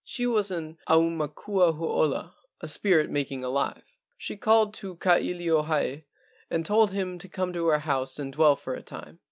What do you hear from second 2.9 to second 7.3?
making alive). She called to Ka ilio hae and told him to